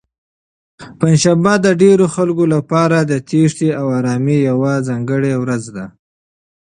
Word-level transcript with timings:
پنجشنبه 0.99 1.53
د 1.65 1.67
ډېرو 1.81 2.05
خلکو 2.15 2.43
لپاره 2.55 2.97
د 3.11 3.13
تېښتې 3.29 3.69
او 3.79 3.87
ارامۍ 3.99 4.39
یوه 4.49 4.73
ځانګړې 4.87 5.33
ورځ 5.43 5.63
ده. 5.75 5.85